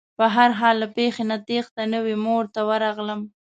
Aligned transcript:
په 0.17 0.25
هر 0.35 0.49
حال 0.59 0.75
له 0.83 0.87
پېښې 0.97 1.23
نه 1.31 1.37
تېښته 1.47 1.83
نه 1.93 1.99
وه 2.05 2.15
مور 2.25 2.43
ته 2.53 2.61
ورغلم. 2.69 3.21